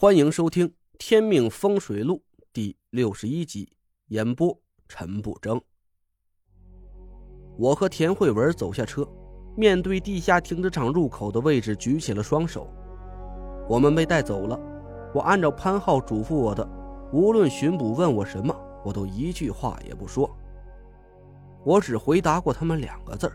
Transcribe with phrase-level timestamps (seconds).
[0.00, 2.14] 欢迎收听《天命风水录》
[2.52, 3.72] 第六十一集，
[4.10, 5.60] 演播陈不争。
[7.58, 9.04] 我和田慧文走下车，
[9.56, 12.72] 面对地下停车场入口的位置，举起了双手。
[13.68, 14.56] 我们被带走了。
[15.12, 16.64] 我按照潘浩嘱咐我的，
[17.12, 18.54] 无论巡捕问我什么，
[18.84, 20.30] 我都一句话也不说。
[21.64, 23.28] 我只回答过他们两个字。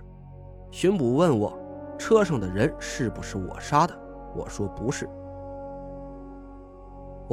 [0.71, 1.59] 巡捕问我
[1.99, 3.93] 车上的人是不是我杀的，
[4.33, 5.09] 我说不是。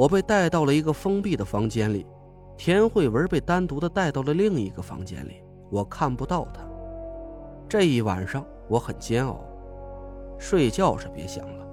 [0.01, 2.07] 我被带到了一个封闭的房间里，
[2.57, 6.63] 田慧文被单独的带到了另一个房间里，我看不到她。
[7.69, 9.39] 这一晚上我很煎熬，
[10.39, 11.67] 睡觉是别想了。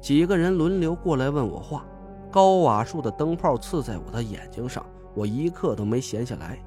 [0.00, 1.84] 几个人轮流过来问我话，
[2.32, 4.82] 高瓦数的灯泡刺在我的眼睛上，
[5.14, 6.58] 我一刻都没闲下来。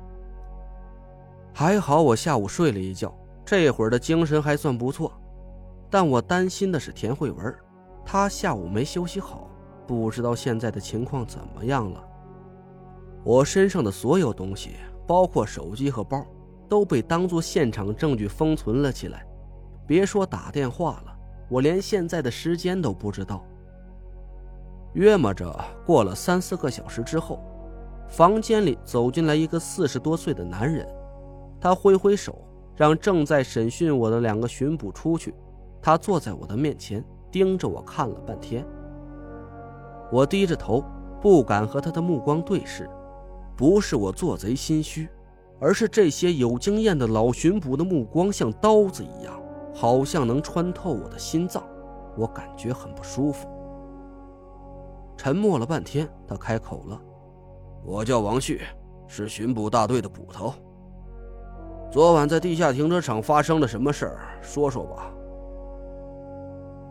[1.52, 3.12] 还好我下午睡了一觉，
[3.44, 5.12] 这会儿的精神还算不错，
[5.90, 7.55] 但我担心的是田慧文，
[8.05, 9.49] 她下午没休息好。
[9.89, 12.03] 不知道现在的情况怎么样了。
[13.23, 14.76] 我身上的所有东西，
[15.07, 16.23] 包括手机和包，
[16.68, 19.26] 都被当作现场证据封存了起来。
[19.87, 21.18] 别说打电话了，
[21.49, 23.43] 我连现在的时间都不知道。
[24.93, 27.41] 约摸着过了三四个小时之后，
[28.07, 30.87] 房间里走进来一个四十多岁的男人，
[31.59, 32.40] 他挥挥手
[32.76, 35.34] 让正在审讯我的两个巡捕出去。
[35.81, 38.63] 他坐在我的面前，盯着我看了半天。
[40.12, 40.84] 我低着头，
[41.21, 42.90] 不敢和他的目光对视。
[43.55, 45.10] 不是我做贼心虚，
[45.60, 49.40] 而是这些有经验的老巡捕的目光像刀子一样，
[49.74, 51.62] 好像能穿透我的心脏。
[52.18, 53.48] 我感觉很不舒服。
[55.18, 56.99] 沉默了半天，他开口了
[57.85, 58.62] ：“我叫王旭，
[59.07, 60.54] 是巡捕大队的捕头。
[61.91, 64.19] 昨晚在地下停车场发生了什么事儿？
[64.41, 65.12] 说说吧。”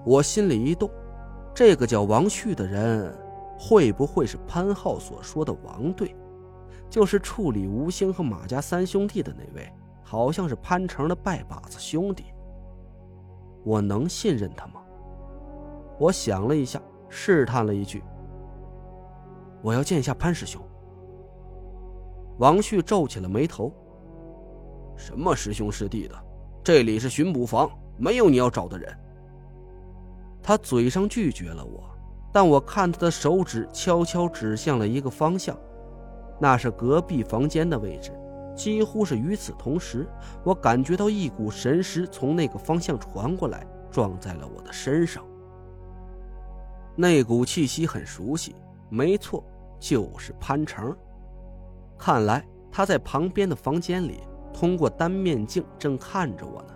[0.05, 0.91] 我心里一动。
[1.55, 3.13] 这个叫王旭的人，
[3.59, 6.15] 会不会是潘浩所说的王队？
[6.89, 9.71] 就是处理吴兴和马家三兄弟的那位，
[10.03, 12.25] 好像是潘成的拜把子兄弟。
[13.65, 14.81] 我能信任他吗？
[15.99, 18.03] 我想了一下，试探了一句
[19.61, 20.63] ：“我要见一下潘师兄。”
[22.39, 23.73] 王旭皱起了眉头
[24.97, 26.15] ：“什么师兄师弟的？
[26.63, 27.69] 这里是巡捕房，
[27.99, 28.97] 没有你要找的人。”
[30.49, 31.85] 他嘴上拒绝了我，
[32.33, 35.55] 但我看他的手指悄悄指向了一个方向，
[36.41, 38.19] 那是隔壁房间的位置。
[38.57, 40.09] 几乎是与此同时，
[40.43, 45.23] 我感觉到一股神识从那个方向传过来，撞在了我的身上。
[46.97, 48.57] 那股气息很熟悉，
[48.89, 49.45] 没错，
[49.79, 50.97] 就是潘成。
[51.99, 52.43] 看来
[52.73, 56.75] 他在旁边的房间里，通过单面镜正看着我呢。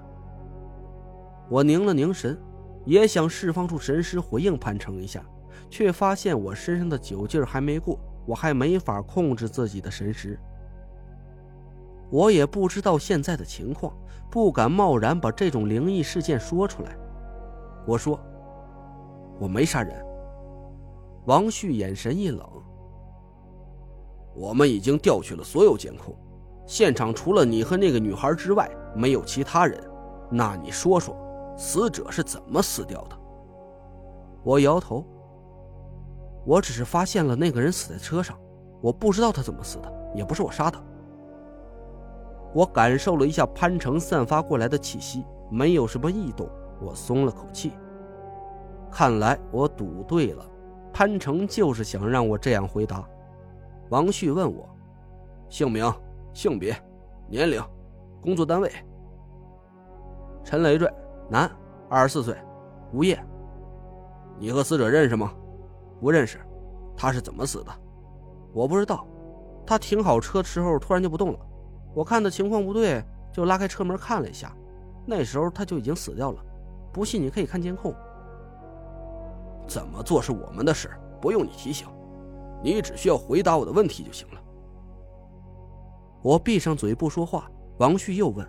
[1.48, 2.38] 我凝了凝神。
[2.84, 5.24] 也想释放出神识回应潘成一下，
[5.70, 10.38] 却发现我身上的酒劲还没过，我还没法控制自己的神识。
[12.10, 13.96] 我也不知道现在的情况，
[14.30, 16.96] 不敢贸然把这种灵异事件说出来。
[17.86, 18.20] 我说
[19.40, 20.04] ：“我没杀人。”
[21.26, 22.46] 王旭眼神一冷
[24.36, 26.14] ：“我们已经调取了所有监控，
[26.66, 29.82] 现场除了你和那个女孩之外，没有其他人。
[30.30, 31.16] 那你说说？”
[31.56, 33.16] 死者是怎么死掉的？
[34.42, 35.04] 我摇头。
[36.44, 38.36] 我只是发现了那个人死在车上，
[38.80, 40.78] 我不知道他怎么死的，也不是我杀的。
[42.52, 46.48] 我感受了一下潘成散发过来的气息，没有什么异动，
[46.80, 47.72] 我松了口气。
[48.90, 50.44] 看来我赌对了，
[50.92, 53.08] 潘成就是想让我这样回答。
[53.90, 54.68] 王旭问我：
[55.48, 55.90] 姓名、
[56.34, 56.76] 性别、
[57.28, 57.62] 年龄、
[58.20, 58.70] 工作单位。
[60.42, 60.92] 陈累赘。
[61.32, 61.50] 男，
[61.88, 62.36] 二十四岁，
[62.92, 63.18] 无业。
[64.38, 65.32] 你和死者认识吗？
[65.98, 66.38] 不认识。
[66.94, 67.72] 他是怎么死的？
[68.52, 69.06] 我不知道。
[69.66, 71.38] 他停好车的时候突然就不动了，
[71.94, 74.54] 我看的情况不对，就拉开车门看了一下，
[75.06, 76.44] 那时候他就已经死掉了。
[76.92, 77.94] 不信你可以看监控。
[79.66, 81.88] 怎么做是我们的事，不用你提醒，
[82.62, 84.40] 你只需要回答我的问题就行了。
[86.20, 87.50] 我闭上嘴不说话。
[87.78, 88.46] 王旭又问。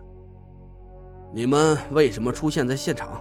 [1.35, 3.19] 你们为什么出现在现场？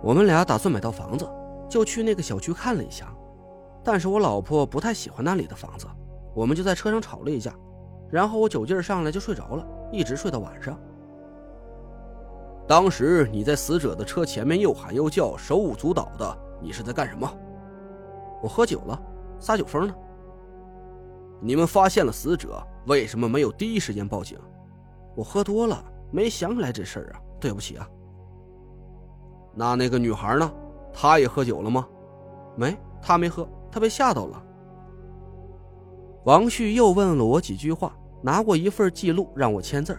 [0.00, 1.28] 我们俩打算买套房子，
[1.68, 3.12] 就去那个小区看了一下，
[3.82, 5.88] 但是我老婆不太喜欢那里的房子，
[6.36, 7.52] 我们就在车上吵了一架，
[8.08, 10.78] 然后我酒劲儿上来就睡着了，一直睡到晚上。
[12.64, 17.28] 当时你在死者的车前面又喊又叫，手舞足蹈的，你是在干什么？
[18.40, 19.02] 我喝酒了，
[19.40, 19.94] 撒酒疯呢。
[21.40, 24.38] 你们发现了死者，为什么没有第一时间报警？
[25.16, 25.84] 我喝多了。
[26.14, 27.84] 没想起来这事儿啊，对不起啊。
[29.52, 30.48] 那那个女孩呢？
[30.92, 31.88] 她也喝酒了吗？
[32.54, 34.40] 没，她没喝，她被吓到了。
[36.24, 39.98] 王旭又问了我几句话，拿过一份记录让我签字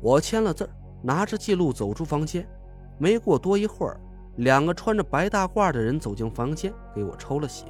[0.00, 0.70] 我签了字
[1.02, 2.48] 拿着记录走出房间。
[2.96, 4.00] 没过多一会儿，
[4.36, 7.64] 两个穿着白大褂的人走进房间，给我抽了血。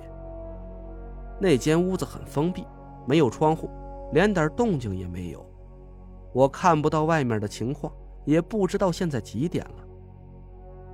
[1.41, 2.62] 那间屋子很封闭，
[3.06, 3.71] 没有窗户，
[4.12, 5.48] 连点动静也没有。
[6.38, 7.93] 我看不到外面的情况，
[8.25, 9.85] 也不知道现在几点了。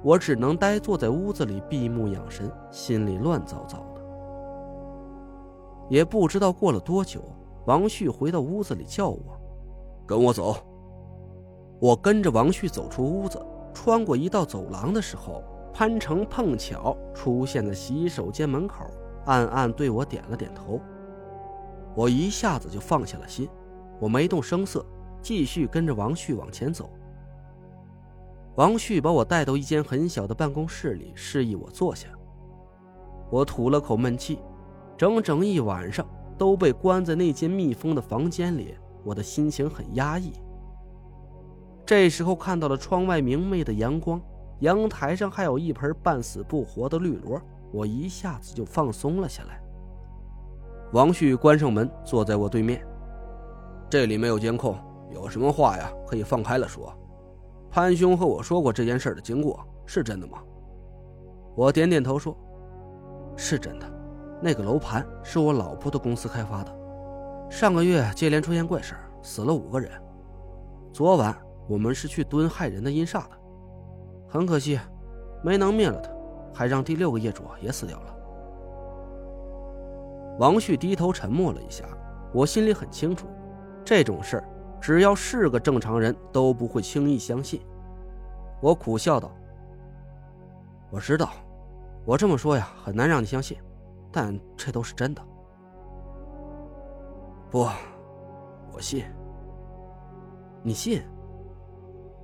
[0.02, 4.00] 我只能呆坐在屋子里，闭目养神，心里乱糟糟的。
[5.90, 7.20] 也不知道过了多久，
[7.66, 9.38] 王旭回到屋子里叫我
[10.08, 10.56] ：“跟我走。”
[11.78, 13.38] 我跟着王旭走出屋子，
[13.74, 15.44] 穿过一道走廊的时候，
[15.74, 18.86] 潘成碰巧出现在洗手间门口。
[19.26, 20.80] 暗暗对我点了点头，
[21.94, 23.46] 我一下子就放下了心，
[24.00, 24.82] 我没动声色，
[25.24, 26.90] 继续跟着王旭往前走。
[28.56, 32.08] 王旭把我带到一间很小的办公室里，示意我坐下。
[33.30, 34.38] 我吐了口闷气，
[34.98, 36.06] 整整一晚上
[36.36, 40.34] 都被关在那间密封的房间里，我的心情很压抑。
[41.86, 44.20] 这时候看到了窗外明媚的阳光，
[44.60, 47.40] 阳台上还有一盆半死不活的绿萝。
[47.72, 49.60] 我一下子就放松了下来。
[50.92, 52.86] 王旭关上门，坐在我对面。
[53.90, 54.76] 这里没有监控，
[55.10, 56.92] 有什么话呀，可以放开了说。
[57.70, 60.38] 潘兄和我说过这件事的经过，是真的吗？
[61.54, 62.36] 我点点头说
[63.36, 63.86] ：“是真的。
[64.40, 66.72] 那个楼盘是我老婆的公司开发的。
[67.50, 69.90] 上个月接连出现怪事，死了五个人。
[70.92, 71.36] 昨晚
[71.68, 73.30] 我们是去蹲害人的阴煞的，
[74.28, 74.78] 很可惜，
[75.42, 76.10] 没能灭了他。”
[76.56, 78.14] 还让第六个业主也死掉了。
[80.38, 81.84] 王旭低头沉默了一下，
[82.32, 83.26] 我心里很清楚，
[83.84, 84.40] 这种事
[84.84, 87.62] 只要是个正常人都不会轻易相信。
[88.60, 89.34] 我苦笑道
[90.92, 91.30] ：“我知道，
[92.04, 93.56] 我这么说呀，很难让你相信，
[94.12, 95.22] 但这都是真的。”
[97.50, 97.66] 不，
[98.74, 99.06] 我信。
[100.62, 101.02] 你信？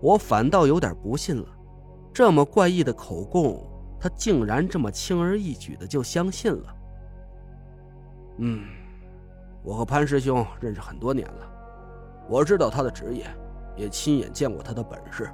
[0.02, 1.48] 我反倒有点不信了，
[2.12, 3.66] 这么怪异的口供。
[3.98, 6.76] 他竟然这么轻而易举的就相信了。
[8.36, 8.66] 嗯，
[9.62, 11.59] 我和潘师兄认识很多年了，
[12.30, 13.26] 我知道他的职业，
[13.74, 15.28] 也亲眼见过他的本事。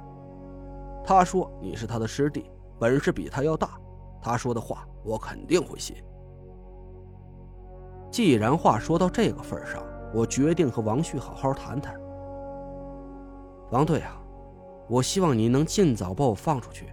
[1.05, 2.49] 他说你是他的师弟，
[2.79, 3.79] 本事比他要大，
[4.19, 5.95] 他说的话我肯定会信。
[8.09, 11.95] 既然话说到这个份上，我决定和王旭好好谈谈。
[13.69, 14.19] 王队啊，
[14.89, 16.91] 我希望你能尽早把我放出去。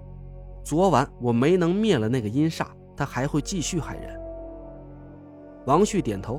[0.62, 4.21] 昨晚我没能灭了那个阴煞，他还会继续害人。
[5.67, 6.39] 王旭点头：“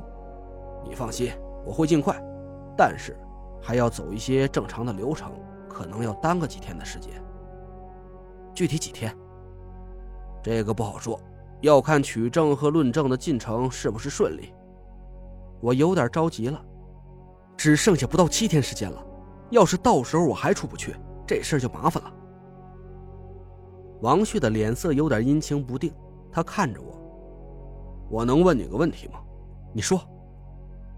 [0.86, 1.32] 你放心，
[1.64, 2.16] 我会尽快，
[2.76, 3.16] 但是
[3.60, 5.32] 还要走一些正常的流程，
[5.68, 7.12] 可能要耽搁几天的时间。
[8.54, 9.14] 具体几天？
[10.42, 11.20] 这个不好说，
[11.60, 14.52] 要看取证和论证的进程是不是顺利。
[15.60, 16.64] 我有点着急了，
[17.56, 19.04] 只剩下不到七天时间了，
[19.50, 20.94] 要是到时候我还出不去，
[21.26, 22.12] 这事儿就麻烦了。”
[24.02, 25.92] 王旭的脸色有点阴晴不定，
[26.30, 26.98] 他看着我
[28.08, 29.18] ：“我能问你个问题吗？
[29.72, 30.00] 你说，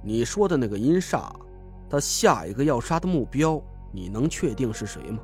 [0.03, 1.31] 你说的那个阴煞，
[1.89, 3.61] 他下一个要杀的目标，
[3.93, 5.19] 你能确定是谁吗？”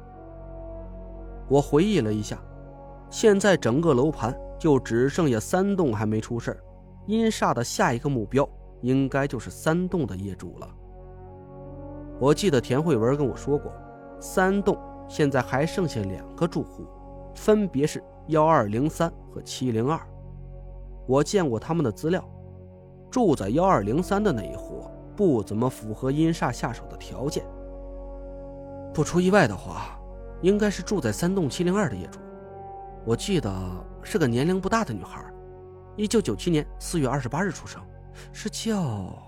[1.48, 2.38] 我回忆了一下，
[3.10, 6.58] 现在整个楼盘就只剩下三栋还没出事
[7.06, 8.48] 阴煞的下一个目标
[8.80, 10.68] 应该就是三栋的业主了。
[12.18, 13.70] 我记得田慧文跟我说过，
[14.18, 16.86] 三栋现在还剩下两个住户。
[17.34, 20.00] 分别是幺二零三和七零二，
[21.06, 22.24] 我见过他们的资料。
[23.10, 24.84] 住在幺二零三的那一户
[25.16, 27.44] 不怎么符合阴煞下手的条件。
[28.92, 29.98] 不出意外的话，
[30.42, 32.20] 应该是住在三栋七零二的业主。
[33.04, 33.52] 我记得
[34.02, 35.24] 是个年龄不大的女孩，
[35.96, 37.82] 一九九七年四月二十八日出生，
[38.32, 39.18] 是叫……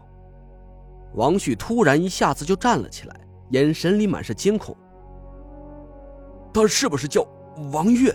[1.14, 4.76] 王旭突然一下子就站了起来，眼神里满是惊恐。
[6.52, 7.26] 他是不是叫？
[7.72, 8.14] 王月，